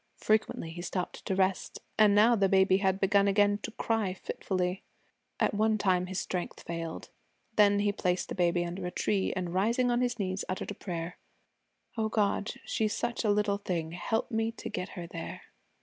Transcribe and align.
Frequently 0.17 0.71
he 0.71 0.81
stopped 0.81 1.23
to 1.27 1.35
rest, 1.35 1.79
and 1.95 2.15
now 2.15 2.35
the 2.35 2.49
baby 2.49 2.77
had 2.77 2.99
begun 2.99 3.27
again 3.27 3.59
to 3.61 3.69
cry 3.69 4.15
fitfully. 4.15 4.81
At 5.39 5.53
one 5.53 5.77
time 5.77 6.07
his 6.07 6.17
strength 6.19 6.63
failed. 6.63 7.11
Then 7.55 7.77
he 7.81 7.91
placed 7.91 8.29
the 8.29 8.33
baby 8.33 8.65
under 8.65 8.87
a 8.87 8.89
tree 8.89 9.31
and 9.35 9.53
rising 9.53 9.91
on 9.91 10.01
his 10.01 10.17
knees 10.17 10.43
uttered 10.49 10.71
a 10.71 10.73
prayer: 10.73 11.19
'O 11.99 12.09
God, 12.09 12.53
she's 12.65 12.95
such 12.95 13.23
a 13.23 13.29
little 13.29 13.59
thing, 13.59 13.91
help 13.91 14.31
me 14.31 14.51
to 14.53 14.69
get 14.69 14.89
her 14.97 15.05
there.' 15.05 15.41